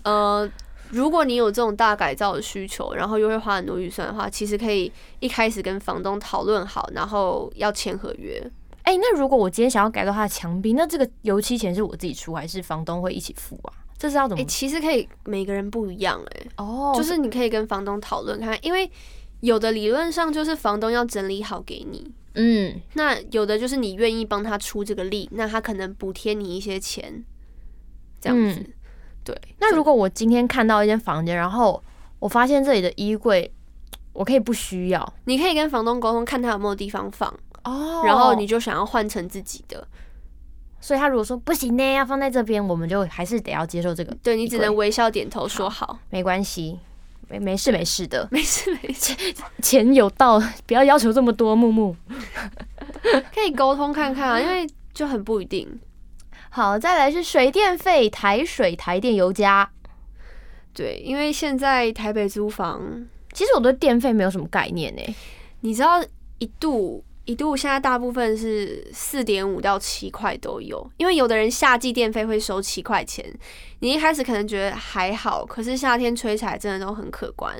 [0.02, 0.50] 呃。
[0.90, 8.40] 如果你有这种大改造的需求，然后又会花很多预算的话，其实可以一开始跟房东讨论好，然后要签合约。
[8.83, 13.72] 哎，那如果我今天想要改造他的墙壁，那这个油漆钱是我自己出，还是房东会一起付啊？
[13.99, 14.42] 这是要怎么？
[14.42, 18.88] 哎，其实可以每个人不一样，哎，哦，就是你可以跟房东讨论看，因为
[19.40, 27.25] 有的理论上就是房东要整理好给你，嗯，那有的就是你愿意帮他出这个力，那他可能补贴你一些钱，
[28.20, 28.64] 这样子。
[29.26, 31.82] 对，那如果我今天看到一间房间，然后
[32.20, 33.52] 我发现这里的衣柜，
[34.12, 37.28] 我可以不需要，你可以跟房东沟通，看他有没有地方放
[37.64, 39.86] 哦，然后你就想要换成自己的，
[40.80, 46.78] 所以他如果说不行呢，要放在这边，我们就还是得要接受这个，对你只能微笑点头说好，没关系。
[47.28, 49.12] 没没事没事的，没 事没事，
[49.60, 51.56] 钱 有到，不要要求这么多。
[51.56, 51.96] 木木
[53.34, 55.68] 可以沟通看看啊，因为就很不一定。
[56.56, 59.70] 好，再来是水电费，台水、台电、油加。
[60.72, 65.14] 对，因为现在台北租房，其实我对电费没有什么概念诶。
[65.60, 66.02] 你知道
[66.38, 73.22] 一度一度现在大部分是四点五到七块都有，因为有的人夏季电费会收七块钱，
[73.80, 77.54] 你一开始可能觉得还好，可是夏天吹起来真的都很可观。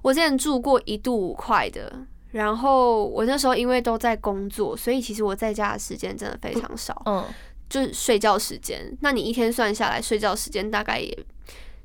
[0.00, 1.92] 我之前住过一度五块的，
[2.30, 7.22] 然后我那时候因为都在工作，所以其实我在家的时间真的非常少，嗯，
[7.70, 8.94] 就是睡觉时间。
[9.00, 11.18] 那你一天算下来，睡觉时间大概也。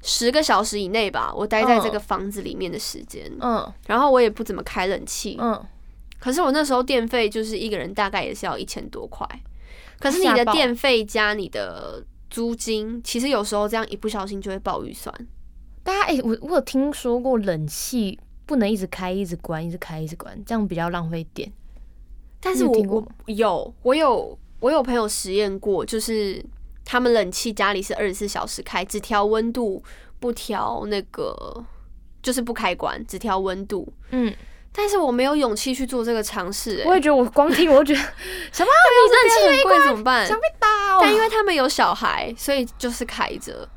[0.08, 5.60] 十个小时以内吧，我待在这个房子里面的时间，嗯，然后我也不怎么开冷气，嗯，
[6.20, 9.28] 可是我那时候电费就是一个人大概也是要一千多块，
[10.00, 15.12] 可是你的电费加你的租金，其实有时候这样一不小心就会爆预算。
[15.82, 21.52] 大家哎，我我有听说过冷气不能一直开一直关，一直开一直关，这样比较浪费电。
[22.40, 22.78] 但是我
[23.26, 26.44] 我有我有我有朋友实验过，就是。
[26.88, 29.84] 他们冷气家里是二十四小时开，只调温度，
[30.20, 31.66] 不调那个，
[32.22, 33.92] 就是不开关，只调温度。
[34.12, 34.32] 嗯，
[34.72, 36.84] 但是我没有勇气去做这个尝试。
[36.86, 38.08] 我也觉得，我光听我就觉得
[38.54, 38.70] 什么？
[38.70, 40.28] 你冷气很贵怎么办？
[40.28, 40.68] 想被打。
[41.02, 43.68] 但因为他们有小孩，所以就是开着。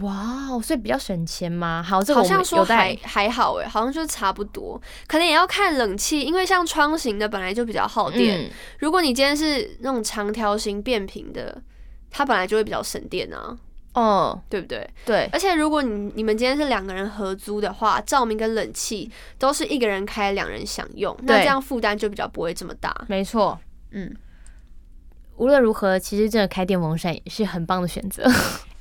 [0.00, 1.82] 哇哦，所以比较省钱吗？
[1.82, 4.80] 好，这好像说还还好哎，好像就是差不多。
[5.06, 8.50] 可能也要看冷气，因为像窗型的本来就比较耗电。
[8.78, 11.62] 如果你今天是那种长条形变频的。
[12.10, 13.54] 它本来就会比较省电啊，
[13.92, 14.90] 哦，对不对？
[15.04, 23.04] 对，而且如果你你们今天是两个人合租的话，照明跟冷气都是一个人开，两人享用，那这样负担就比较不会这么大。
[23.08, 23.58] 没错，
[23.90, 24.16] 嗯，
[25.36, 28.24] 无论如何，其实真的开电风扇也是很棒的选择。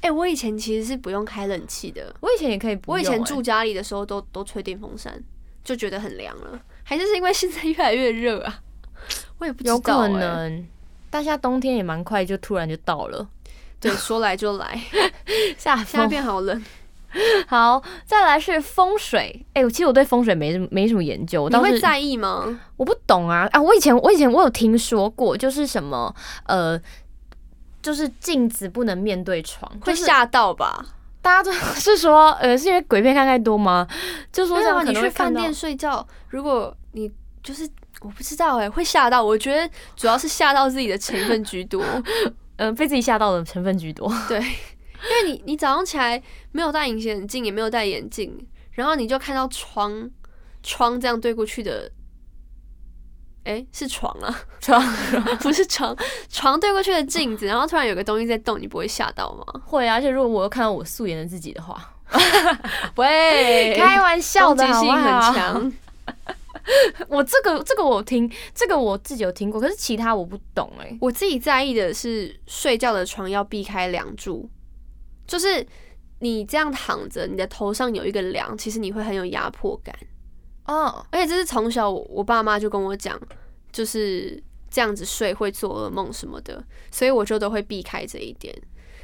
[0.01, 5.21] 哎，我以前其实是不用开冷气的，我以前也可以，我以前住家里的时候都都吹电风扇，
[5.63, 6.59] 就觉得很凉了。
[6.83, 8.61] 还是是因为现在越来越热啊？
[9.39, 10.67] 我也不知道，有可能。
[11.09, 13.27] 但现在冬天也蛮快，就突然就到了。
[13.79, 14.79] 对，说来就来，
[15.57, 16.63] 下现在变好冷。
[17.47, 19.45] 好，再来是风水。
[19.53, 21.47] 哎，其实我对风水没什么没什么研究。
[21.49, 22.59] 你会在意吗？
[22.75, 23.47] 我不懂啊。
[23.51, 26.13] 啊，我以前我以前我有听说过，就是什么
[26.45, 26.79] 呃，
[27.81, 30.85] 就是镜子不能面对床，会吓到吧？
[31.21, 33.87] 大家都是说，呃，是因为鬼片看太多吗？
[34.31, 37.11] 就说这样你去饭店睡觉，如果你
[37.43, 37.69] 就是。
[38.01, 39.23] 我不知道哎，会吓到。
[39.23, 41.83] 我觉得主要是吓到自己的成分居多，
[42.57, 44.07] 嗯，被自己吓到的成分居多。
[44.29, 48.37] 对，因为你你早上起来没有戴隐形眼镜，也没有戴眼镜，
[48.73, 50.07] 然后你就看到窗
[50.61, 51.91] 窗这样对过去的，
[53.47, 54.83] 哎，是床啊， 床
[55.39, 55.95] 不是床，
[56.29, 59.61] 床对过去的镜子，然后突然有个东西在动，你不会吓到吗？
[59.65, 61.95] 会啊，而且如果我又看到我素颜的自己的话，
[62.97, 65.73] 喂，开玩笑的，攻击性很强。
[67.07, 70.97] 我这个这个我听，这个我自己有听过，可是其他我不懂哎。
[70.99, 74.49] 我自己在意的是睡觉的床要避开梁柱，
[75.25, 75.65] 就是
[76.19, 79.95] 你这样躺着，你的头上有一个梁，其实你会很有压迫感
[80.67, 81.05] 哦。
[81.11, 83.19] 而且这是从小我爸妈就跟我讲，
[83.71, 88.55] 就是这样子睡会做噩梦什么的，所以我就都会避开这一点。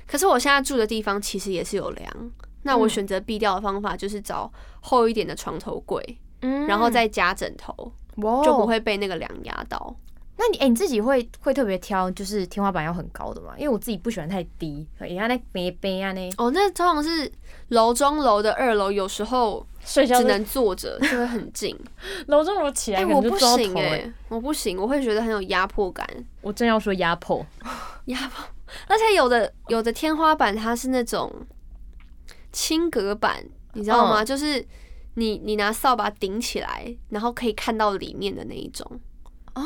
[0.06, 2.32] 可是我现在住的地方其实也是有梁，
[2.63, 6.19] 那我选择避掉的方法就是找厚一点的床头柜。
[6.45, 7.73] 嗯然后再加枕头，
[8.43, 9.95] 就不会被那个梁压到。
[10.36, 13.54] 那你哎，你自己会会特别挑，就是天花板要很高的嘛？
[13.58, 16.30] 因为我自己不喜欢太低，你看那边边啊那。
[16.38, 17.32] 哦，那通常是
[17.69, 21.78] 楼中楼的二楼，有时候睡觉只能坐着，就会很近。
[22.28, 26.08] 楼中楼起来，我不行哎，我不行，我会觉得很有压迫感。
[26.41, 27.46] 我正要说压迫，
[28.06, 28.43] 压迫。
[28.88, 31.32] 而且有的有的天花板它是那种
[32.52, 33.43] 轻隔板，
[33.74, 34.24] 你知道吗？
[34.24, 34.65] 就是。
[35.15, 39.00] 你你拿扫把顶起来，然后可以看到里面的那一种
[39.54, 39.62] 啊，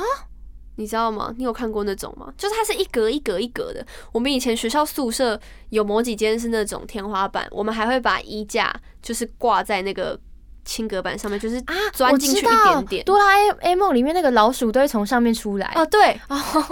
[0.77, 1.33] 你知道吗？
[1.37, 2.33] 你有看过那种吗？
[2.37, 3.85] 就是它是一格一格一格的。
[4.11, 10.19] 我们以前学校宿舍有某几间是那种天花板，我们还会把衣架就是挂在那个
[10.63, 13.05] 轻隔板上面，就是啊钻进去一点点。
[13.05, 16.19] 哆啦 A A 梦里面那个老鼠都会从上面出来啊，对，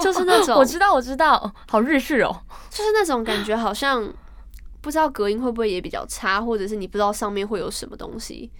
[0.02, 0.58] 就是那 种。
[0.58, 4.12] 我知道，我知道，好日式哦， 就是那种感觉好像。
[4.82, 8.52] 不知道隔音会不会也比较差，或者是你不知道上面会有什么东西？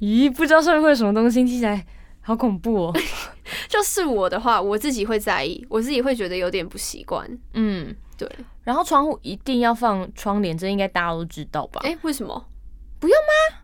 [0.00, 1.86] 咦，不知道上面会有什么东西，听起来
[2.22, 2.94] 好恐怖哦。
[3.68, 7.28] 就是我的话，我自己会在意，我自己会觉得有点不习惯。
[7.54, 8.28] 嗯，对。
[8.64, 11.80] 然后窗户一定要放窗帘，这应该大家都知道吧？
[11.84, 12.46] 哎，为什么
[13.00, 13.58] 不用吗？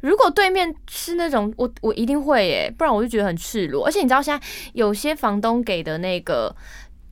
[0.00, 3.86] 如果对面是那种，我我一定会耶，不然我就觉得很赤裸。
[3.86, 6.54] 而且你知道现在有些房东给的那个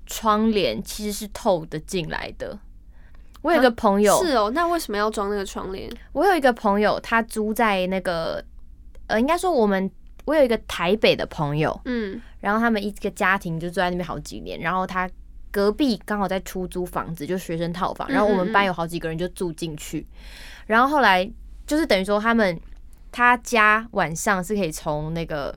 [0.07, 2.59] 窗帘其实是透的进来的。
[3.41, 5.91] 我有一个朋友是哦，那为什么要装那个窗帘？
[6.13, 8.45] 我有一个朋友，他租在那个
[9.09, 9.91] 呃，应该说我们
[10.25, 15.09] 我有一个台北的朋友，嗯，然后他们一个家庭就住在那边好几年，然后他
[15.51, 20.07] 隔壁刚好在出租房子，就学生套房，然后我们班有好几个人就住进去，
[20.67, 21.29] 然后后来
[21.67, 22.61] 就是等于说他们
[23.11, 25.55] 他家晚上是可以从那个。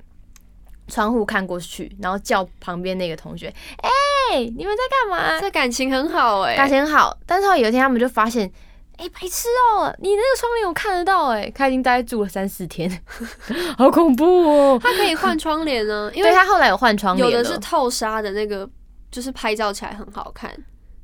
[0.87, 3.51] 窗户看过去，然后叫旁边那个同学
[3.81, 7.17] ：“哎，你们在干嘛？”这感情很好哎，感情很好。
[7.25, 8.47] 但是后有一天他们就发现
[8.97, 12.89] ：“哎，白痴哦，你那个窗帘我看得到哎。”他已经待住了三四天，
[13.77, 14.79] 好恐怖哦。
[14.81, 18.69] 他可以换窗帘呢， 因为他后来有换窗帘，有的是透纱的那个，
[19.11, 20.55] 就是拍照起来很好看，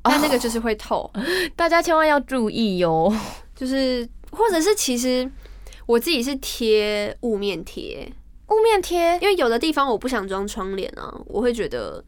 [0.02, 1.10] 但那个就是会透，
[1.54, 3.12] 大家千万要注意哟。
[3.54, 5.30] 就是或者是其实
[5.86, 8.12] 我自己是贴雾面贴。
[8.48, 12.04] 雾面贴，因为有的地方我不想装窗帘啊，我会觉得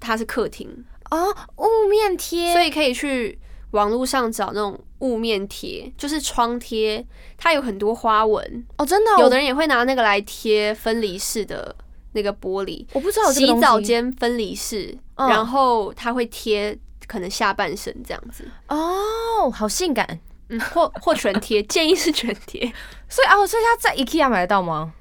[0.00, 0.68] 它是客厅
[1.10, 1.34] 哦。
[1.56, 3.38] 雾面贴，所以可以去
[3.72, 7.04] 网络上找那种雾面贴，就是窗贴，
[7.36, 8.86] 它有很多花纹哦。
[8.86, 11.74] 真的，有的人也会拿那个来贴分离式的
[12.12, 12.86] 那个玻璃。
[12.92, 20.20] 我不知道洗澡间分离式，然后它会贴可能下半身这样子哦，好性感。
[20.48, 22.60] 嗯，或或全贴，建议是全贴。
[23.10, 24.92] 所以啊，所以它在 IKEA 买得到吗？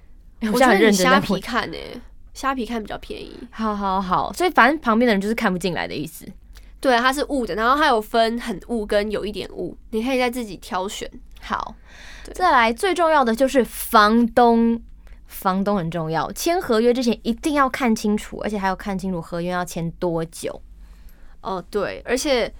[0.51, 1.77] 我觉得虾皮看呢，
[2.33, 3.37] 虾皮看比较便宜。
[3.51, 6.25] 好好好，所以反正旁边的人就是看不进来的意思。
[6.85, 11.09] 对，它是雾的，然后它有分很雾跟有一点雾，你可以再自己挑选。
[11.41, 11.73] 好，
[12.31, 14.79] 再来最重要的就是房东，
[15.25, 20.61] 房东很重要，签合约之前一定要看清楚，而且还要看清楚合约要签多久。
[21.41, 22.53] 哦，对，而且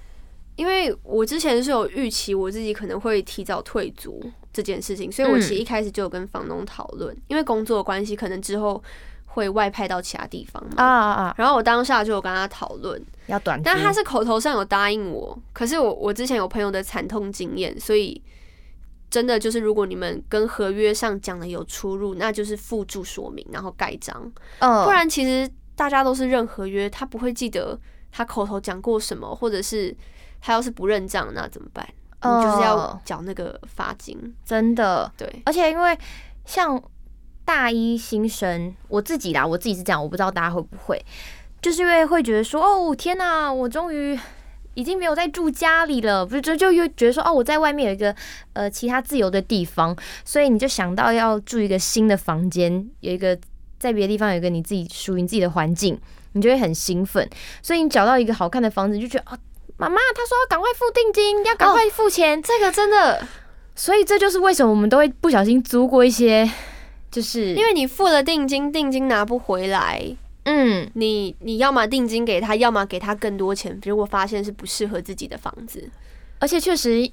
[0.56, 4.20] 因为我之前是有预期我自己可能会提早退租。
[4.52, 8.82] 这件事情，所以我其实一开始就有跟房东讨论，因为工作关系，可能之后
[9.36, 10.72] 会外派到其他地方嘛。
[10.78, 11.36] 啊啊啊！
[11.38, 18.22] 然后我当下就有跟他讨论要短，但他是口头上有答应我，可是我我之前有朋友的惨痛经验，所以
[19.10, 24.32] 真的就是如果你们跟合约上讲的有出入，那就是附注说明，然后盖章。
[24.60, 27.78] 不然其实大家都是认合约，他不会记得
[28.12, 29.96] 他口头讲过什么，或者是
[30.40, 31.86] 他要是不认账，那怎么办？
[32.22, 35.12] 你就是要缴那个罚金，真的。
[35.16, 35.96] 对，而且因为
[36.44, 36.82] 像
[37.46, 41.00] 大一新生，我自己啦，我自己是这样，我不知道大家会不会，
[41.62, 44.20] 就是因为会觉得说，哦天哪，我终于
[44.74, 48.14] 已经没有在住家里了，不是就就又觉得说，哦，我在外面有一个
[48.54, 53.38] 呃其他自由的地方，所以你就想到要住一个新的房间，有一个
[53.80, 55.98] 在别的地方有一个你自己属于你自己的环境，
[56.34, 57.30] 你就会很兴奋，
[57.62, 59.38] 所以你找到一个好看的房子，就觉得哦。
[59.78, 62.42] 妈妈，她说要赶快付定金，要赶快付钱。
[62.42, 63.28] 这个真的，
[63.76, 66.50] 所以这就是为什么我们都会不小心租过一些，
[67.16, 70.04] 就是因为你付了定金，定金拿不回来。
[70.44, 73.80] 嗯，你你要么定金给他，要么给他更多钱。
[73.86, 75.90] 如果发现是不适合自己的房子，
[76.40, 77.10] 而且确实，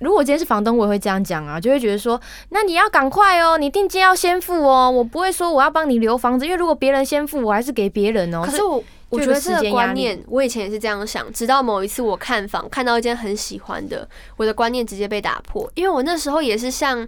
[0.00, 8.42] 如果今天是房东，我也会这样讲啊，就会觉得说，那你要赶快哦，你定金要先付哦，我不会说我要帮你留房子，因为如果别人先付，我还是给别人哦。
[8.44, 8.84] 可是我。
[9.10, 11.32] 我觉得这个观念，我以前也是这样想。
[11.32, 15.68] 直到某一次我看房，看到一间很喜欢的，我的观念直接被打破。
[15.74, 17.04] 因为我那时候也是像，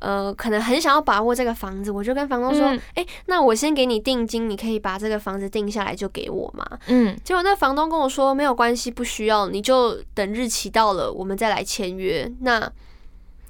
[0.00, 12.70] 呃，可能很想要把握这个房子，我就跟房东说：“哎，那我先给你定金，你可以把这个房子定下来就给我嘛。”嗯，结果那房东跟我说：“没有关系，不需要，你就等日期到了，我们再来签约。”那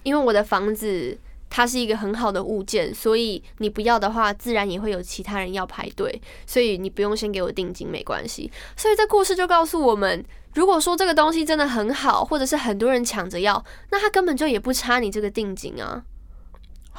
[0.03, 1.19] 因为我的房子。
[1.51, 8.53] 它是一个很好的物件，所以你不要的话，自然也会有其他人要排队，所以你不用先给我定金，没关系。
[8.77, 16.05] 所以这故事就告诉我们，如果说这个东西真的很好，或者是很多人抢着要，那他根本就也不差你这个定金啊。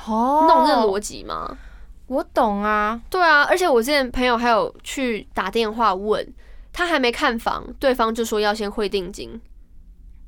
[0.07, 1.57] 哦，懂这个逻辑吗？
[2.07, 6.27] 我懂啊，对啊，而且我之前朋友还有去打电话问
[6.73, 9.39] 他还没看房，对方就说要先汇定金。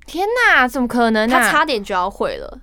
[0.05, 1.27] 天哪，怎么可能？
[1.27, 2.59] 他差点就要汇了。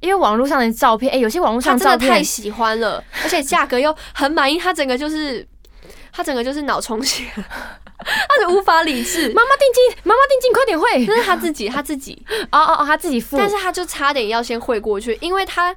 [0.00, 5.46] 因为网络上的照片，哎，有些网络上照片太喜欢了，而且价格又很满意，他整个就是，
[6.12, 9.32] 他整个就是脑充血， 他就无法理智。
[9.32, 11.06] 妈妈定金，妈妈定金，快点汇！
[11.06, 13.38] 那是他自己，他自己， 哦哦哦，他自己付。
[13.38, 15.74] 但是他就差点要先汇过去，因为他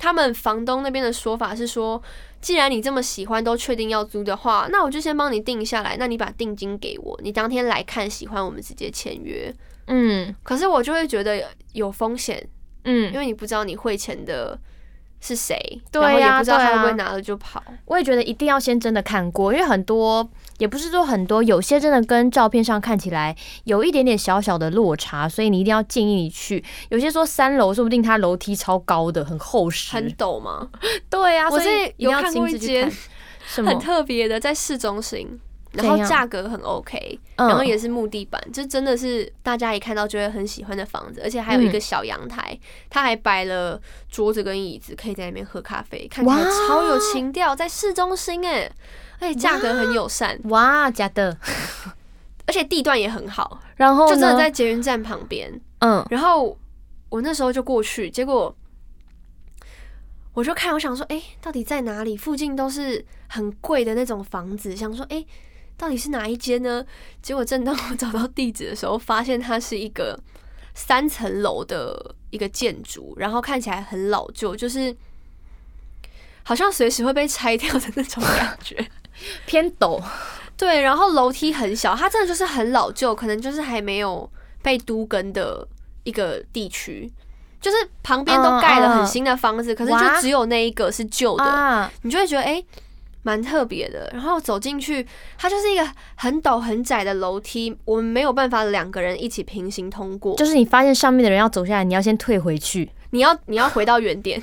[0.00, 2.02] 他们房东那边的说法是说，
[2.40, 9.54] 既然你这么喜欢，都确定要租的话，那我就先帮你定下来，那你把定金给我，你当天来看喜欢，我们直接签约。
[9.88, 11.44] 嗯，可是我就会觉得
[11.74, 12.48] 有风险。
[12.84, 14.58] 嗯，因为你不知道你汇钱的
[15.20, 15.54] 是谁，
[15.92, 17.62] 然后也不知道他会不会拿了就跑。
[17.84, 20.26] 我也觉得一定要先真的看过，因为很多
[20.60, 23.34] 也不是说很多，有些真的跟照片上看起来
[23.64, 26.62] 有一点点小小的落差，所以你一定要建议你去。
[26.90, 30.68] 有些说三楼，说不定它楼梯超高的，很厚实，很陡吗？
[31.08, 32.92] 对啊，我是有看过一间
[33.56, 35.40] 很特别的，在市中心，
[35.72, 42.58] 然后价格很 OK，然后也是木地板，就真的是大家一看到就会很喜欢的房子，而且还有一个小阳台，
[42.88, 48.70] 它还摆了桌子跟椅子，可以在那边喝咖啡，看起来超有情调，在市中心哎，
[49.20, 51.36] 而且价格很友善，哇，假的，
[52.46, 56.58] 而且地段也很好，然后就真的在捷运站旁边，嗯，然后
[57.08, 58.54] 我那时候就过去，结果。
[60.32, 62.16] 我就看，我想说，哎，到底在哪里？
[62.16, 65.22] 附近都是很贵的那种房子，想说，哎，
[65.80, 66.84] 到底是哪一间呢？
[67.22, 70.20] 结果正当我找到地址的时候，发现它是一个
[70.74, 74.94] 三层楼的一个建筑，然后看起来很老旧，就是
[76.42, 78.86] 好像随时会被拆掉的那种感觉，
[79.46, 79.98] 偏陡。
[80.58, 85.66] 对，然后楼梯很小，它真的就是很老旧，可能就是还没有被都根的
[86.04, 87.10] 一个地区。
[87.62, 92.64] 就是旁边都盖了很新的房子，可是就只有那一个是旧的，你就会觉得哎，
[93.22, 94.10] 蛮特别的。
[94.12, 95.06] 然后走进去，
[95.38, 100.36] 它就是一个很陡很窄的楼梯，我们没有办法两个人一起平行通过。
[100.36, 104.42] 就是你发现上面的人要走下来，你要先退回去，你要你要回到原点，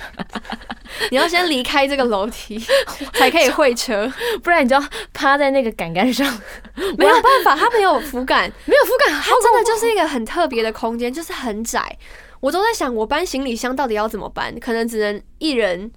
[1.11, 2.57] 你要先离开这个楼梯
[3.13, 4.11] 才可以会车，
[4.43, 6.25] 不然你就要趴在那个杆杆上，
[6.97, 11.97] 没有办法，它没有扶杆，没有扶杆，它真的就是一个很特别的空间，就是很窄。
[12.39, 14.57] 我都在想，我搬行李箱到底要怎么搬？
[14.59, 15.91] 可能只能一人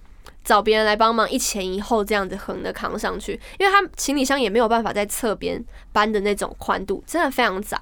[0.51, 7.81] 找别人来帮忙，一前一后这样子横的扛上去，因为他行李箱也没有办法在侧边搬的那种宽度，真的非常窄。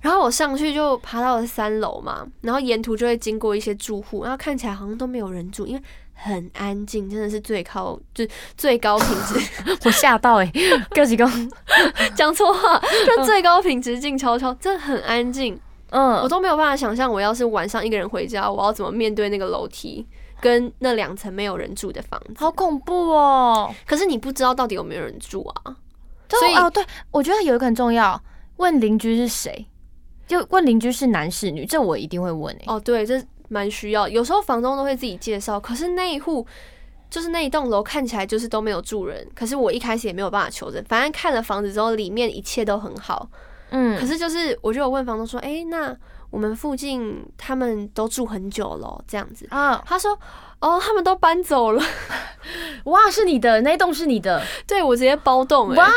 [0.00, 5.82] 然后我上去就爬到了三楼嘛，然后沿途就会经过一些住户，然后看起来好像都没有人住，因为
[6.14, 9.50] 很安静，真的是最高就最高品质。
[9.84, 10.50] 我吓到哎，
[10.88, 11.30] 哥几个
[12.16, 15.60] 讲错话，就最高品质静悄悄，真的很安静。
[15.90, 20.06] 嗯，我都没有办法想象，我要是晚上一个人回家，我要怎么面对那个楼梯
[20.40, 23.74] 跟那两层没有人住的房子，好恐怖哦！
[23.86, 25.76] 可是你不知道到底有没有人住啊，
[26.28, 28.20] 所以哦，对，我觉得有一个很重要，
[28.56, 29.66] 问邻居是谁，
[30.26, 32.64] 就问邻居是男是女，这我一定会问诶。
[32.66, 36.46] 哦，对，这蛮需要，有时候房东都会自己介绍，可是那一户
[37.10, 43.28] 就是那一栋楼看起来就是都没有住人，可是我一开始也没有办法求证，反正看了房子之后，里面一切都很好。
[43.70, 45.94] 嗯，可是就是，我就有问房东说，哎，那
[46.30, 49.82] 我们附近他们都住很久了，这样子啊？
[49.86, 50.18] 他说，
[50.60, 51.82] 哦，他们都搬走了。
[52.84, 54.42] 哇，是你的那栋是你的？
[54.66, 55.74] 对，我直接包栋。
[55.74, 55.88] 哇，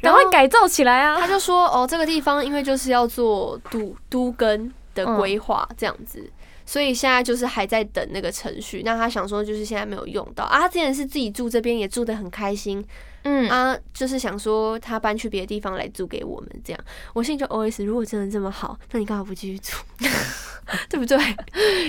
[0.00, 1.20] 赶快改造起来啊！
[1.20, 6.30] 他就说，哦，这个地方因为就是要做都都根的规划，这样子。
[6.70, 8.82] 所以现在就是还在等那个程序。
[8.84, 10.60] 那他想说，就是现在没有用到啊。
[10.60, 12.86] 他之前是自己住这边，也住的很开心。
[13.24, 16.80] 嗯啊，就是想说他搬去别的地方来租给我们这样。
[17.12, 19.72] 我心里就 OS：如果真的这么好，那你干嘛不继续住？
[20.88, 21.18] 对不对？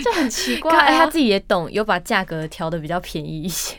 [0.01, 0.71] 就很奇怪。
[0.71, 3.77] 他自己也懂，有把价格调的比较便宜一些。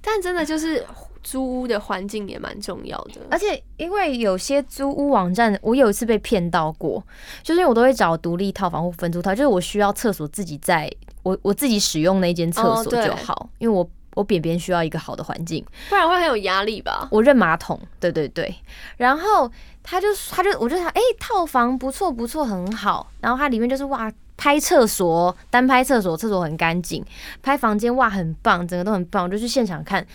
[0.00, 0.86] 但真的就是。
[1.26, 7.02] 租屋的环境也蛮重要的，而且因为有些租屋网站，我有一次被骗到过，
[7.42, 10.88] 就是因为我都会找独立套房或分租套，就是我需要厕所自己在
[11.24, 17.08] 我我自己使用那间厕所就好，因为我我便便需要一个好的环境，不然会很有压力吧。
[17.10, 18.54] 我认马桶，对对对，
[18.96, 19.50] 然后
[19.82, 27.04] 他就他就我就想，哎，套房不错不错，很好，然后它里面就是哇，拍厕所单拍厕所，厕所很干净，
[27.42, 30.06] 拍房间哇很棒，整个都很棒，我就去现场看。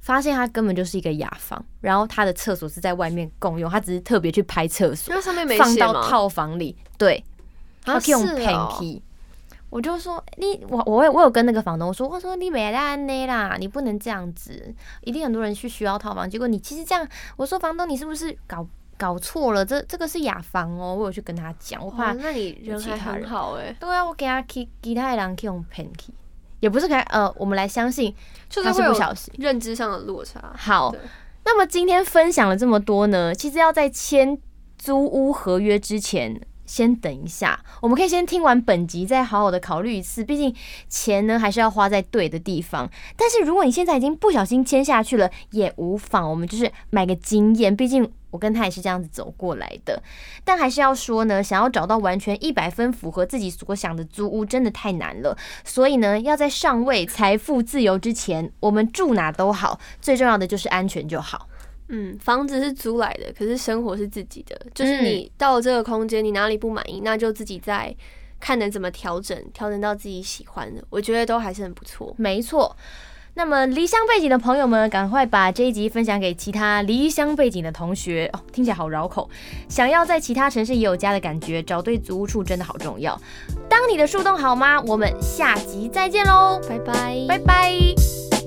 [0.00, 7.22] 发现它根本就是一个雅房，然后它的厕所是在外面共用，他只是特别去拍厕所，那上面没放到套房里，对，
[7.84, 9.00] 他用 panky，
[9.68, 19.64] 我就说你我我我有跟那个房东说，我说你没安内啦，你不能这样子，一定很多人去需要套房，结果你其实这样，我说房东你是不是搞搞错了？
[19.64, 26.10] 这这个是雅房哦，我有去跟他讲，我怕那你人还很好哎，对啊，我给他其其他人去用 panky。
[26.60, 28.14] 也不是可呃，我们来相信，
[28.48, 30.52] 就是不小心认知上的落差。
[30.56, 30.94] 好，
[31.44, 34.38] 那么今天分享了这么多呢，其实要在签
[34.78, 36.40] 租屋合约之前。
[36.70, 40.22] 先等一下，我们可以先听完本集，再好好的考虑一次。
[40.22, 40.54] 毕竟
[40.88, 42.88] 钱呢还是要花在对的地方。
[43.16, 46.30] 但是如果你现在已经不小心签下去了，也无妨。
[46.30, 50.00] 我们就是买个经验，毕竟我跟他也是这样子走过来的。
[50.44, 55.36] 但还是要说呢， 想要找到完全一百分符合自己所想的租屋，真的太难了。
[55.64, 61.48] 所以呢，要在上位财富自由之前，我们住哪都好，最重要的就是安全就好。
[61.92, 64.56] 嗯，房子是租来的，可是生活是自己的。
[64.74, 67.94] 就是你到了这个空间，你哪里不满意，那就自己再
[68.38, 70.82] 看能怎么调整，调整到自己喜欢的。
[70.88, 72.14] 我觉得都还是很不错。
[72.16, 72.76] 没错。
[73.34, 79.30] 那么离乡背景的朋友们，赶快把这一集分享给其他离乡背景的同学哦，听起来好绕口。
[79.68, 83.18] 想要在其他城市也有家的感觉，找对租屋处真的好重要。
[83.68, 84.80] 当你的树洞好吗？
[84.82, 88.39] 我们下集再见喽，拜拜，拜拜。